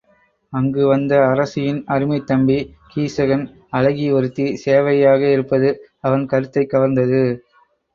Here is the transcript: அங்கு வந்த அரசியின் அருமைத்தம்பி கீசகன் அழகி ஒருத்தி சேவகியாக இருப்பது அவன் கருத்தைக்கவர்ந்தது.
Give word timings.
அங்கு 0.53 0.83
வந்த 0.87 1.13
அரசியின் 1.25 1.81
அருமைத்தம்பி 1.89 2.57
கீசகன் 2.91 3.45
அழகி 3.71 4.09
ஒருத்தி 4.11 4.47
சேவகியாக 4.65 5.31
இருப்பது 5.31 5.71
அவன் 6.01 6.29
கருத்தைக்கவர்ந்தது. 6.31 7.23